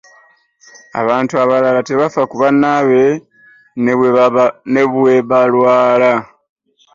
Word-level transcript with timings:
Abantu 1.01 1.33
abalala 1.43 1.79
tebafa 1.87 2.21
ku 2.29 2.35
bannaabwe 2.41 3.03
ne 4.73 4.81
bwebalwala. 4.99 6.13